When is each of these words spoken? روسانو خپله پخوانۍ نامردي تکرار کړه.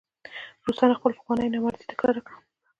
روسانو 0.67 0.97
خپله 0.97 1.13
پخوانۍ 1.17 1.47
نامردي 1.49 1.83
تکرار 1.91 2.17
کړه. 2.25 2.37